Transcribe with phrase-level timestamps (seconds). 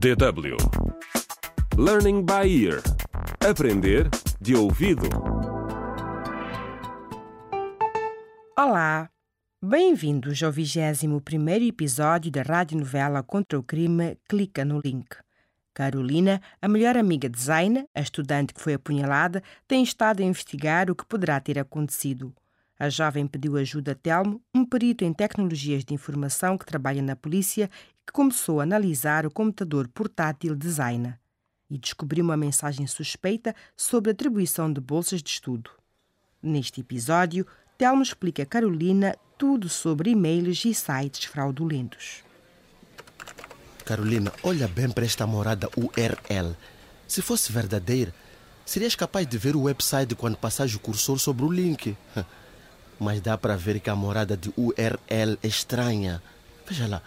[0.00, 0.56] DW
[1.76, 2.80] Learning by Ear
[3.46, 4.08] Aprender
[4.40, 5.06] de ouvido.
[8.58, 9.10] Olá!
[9.62, 11.20] Bem-vindos ao 21
[11.68, 15.16] episódio da radionovela Contra o Crime Clica no Link.
[15.74, 20.90] Carolina, a melhor amiga de Zaina, a estudante que foi apunhalada, tem estado a investigar
[20.90, 22.34] o que poderá ter acontecido.
[22.80, 27.14] A jovem pediu ajuda a Telmo, um perito em tecnologias de informação que trabalha na
[27.14, 31.20] polícia e que começou a analisar o computador portátil de Zaina.
[31.68, 35.70] E descobriu uma mensagem suspeita sobre atribuição de bolsas de estudo.
[36.42, 37.46] Neste episódio,
[37.76, 42.24] Telmo explica a Carolina tudo sobre e-mails e sites fraudulentos.
[43.84, 46.56] Carolina, olha bem para esta morada URL.
[47.06, 48.14] Se fosse verdadeira,
[48.64, 51.94] serias capaz de ver o website quando passares o cursor sobre o link.
[53.00, 56.22] Mas dá para ver que a morada de URL é estranha.
[56.68, 57.02] Veja lá,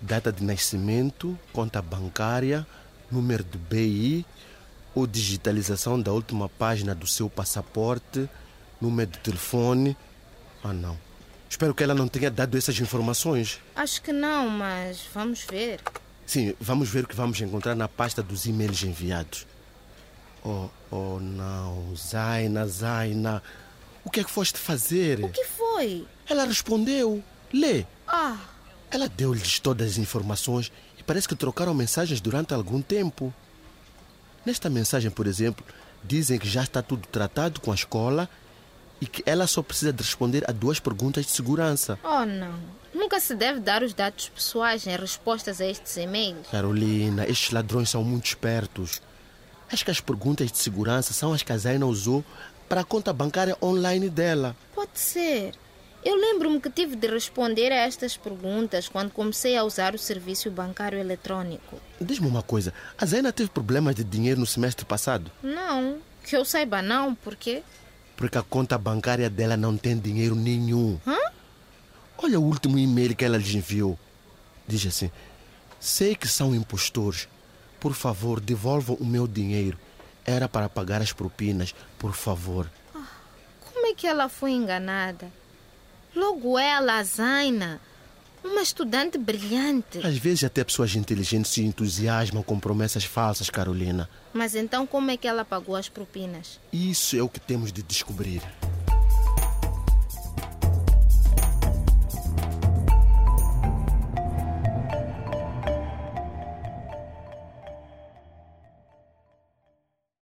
[0.00, 2.66] data de nascimento, conta bancária,
[3.10, 4.24] número de BI
[4.94, 8.28] ou digitalização da última página do seu passaporte,
[8.80, 9.96] número de telefone.
[10.64, 10.96] Ah, não.
[11.52, 13.60] Espero que ela não tenha dado essas informações.
[13.76, 15.80] Acho que não, mas vamos ver.
[16.24, 19.46] Sim, vamos ver o que vamos encontrar na pasta dos e-mails enviados.
[20.42, 23.42] Oh, oh não, Zaina, Zaina.
[24.02, 25.22] O que é que foste fazer?
[25.22, 26.06] O que foi?
[26.26, 27.22] Ela respondeu.
[27.52, 27.84] Lê.
[28.08, 28.38] Ah,
[28.90, 33.32] Ela deu-lhes todas as informações e parece que trocaram mensagens durante algum tempo.
[34.46, 35.62] Nesta mensagem, por exemplo,
[36.02, 38.26] dizem que já está tudo tratado com a escola
[39.02, 41.98] e que ela só precisa de responder a duas perguntas de segurança.
[42.04, 42.54] oh não.
[42.94, 46.46] Nunca se deve dar os dados pessoais em respostas a estes e-mails.
[46.52, 49.02] Carolina, estes ladrões são muito espertos.
[49.72, 52.24] Acho que as perguntas de segurança são as que a Zaina usou
[52.68, 54.54] para a conta bancária online dela.
[54.72, 55.52] Pode ser.
[56.04, 60.48] Eu lembro-me que tive de responder a estas perguntas quando comecei a usar o serviço
[60.48, 61.80] bancário eletrônico.
[62.00, 65.28] Diz-me uma coisa, a Zaina teve problemas de dinheiro no semestre passado?
[65.42, 67.64] Não, que eu saiba não, por quê?
[68.22, 70.96] Porque a conta bancária dela não tem dinheiro nenhum.
[72.16, 73.98] Olha o último e-mail que ela lhes enviou.
[74.64, 75.10] Diz assim:
[75.80, 77.28] Sei que são impostores.
[77.80, 79.76] Por favor, devolvam o meu dinheiro.
[80.24, 82.70] Era para pagar as propinas, por favor.
[82.92, 85.28] Como é que ela foi enganada?
[86.14, 87.80] Logo ela, a Zaina,
[88.44, 89.98] uma estudante brilhante.
[90.04, 94.08] Às vezes até pessoas inteligentes se entusiasmam com promessas falsas, Carolina.
[94.32, 96.60] Mas então como é que ela pagou as propinas?
[96.72, 98.42] Isso é o que temos de descobrir.